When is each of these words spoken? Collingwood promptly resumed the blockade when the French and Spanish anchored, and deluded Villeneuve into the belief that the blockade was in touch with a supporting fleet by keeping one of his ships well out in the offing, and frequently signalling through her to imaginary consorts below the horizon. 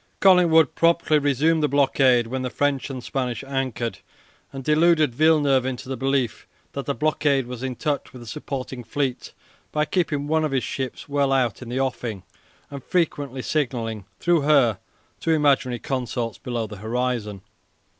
Collingwood 0.19 0.73
promptly 0.73 1.19
resumed 1.19 1.61
the 1.61 1.67
blockade 1.67 2.25
when 2.25 2.41
the 2.41 2.49
French 2.49 2.89
and 2.89 3.03
Spanish 3.03 3.43
anchored, 3.43 3.99
and 4.51 4.63
deluded 4.63 5.13
Villeneuve 5.13 5.63
into 5.63 5.87
the 5.87 5.95
belief 5.95 6.47
that 6.71 6.87
the 6.87 6.95
blockade 6.95 7.45
was 7.45 7.61
in 7.61 7.75
touch 7.75 8.11
with 8.11 8.23
a 8.23 8.25
supporting 8.25 8.83
fleet 8.83 9.31
by 9.71 9.85
keeping 9.85 10.25
one 10.25 10.43
of 10.43 10.53
his 10.53 10.63
ships 10.63 11.07
well 11.07 11.31
out 11.31 11.61
in 11.61 11.69
the 11.69 11.79
offing, 11.79 12.23
and 12.71 12.83
frequently 12.83 13.43
signalling 13.43 14.05
through 14.19 14.41
her 14.41 14.79
to 15.19 15.29
imaginary 15.29 15.77
consorts 15.77 16.39
below 16.39 16.65
the 16.65 16.77
horizon. 16.77 17.43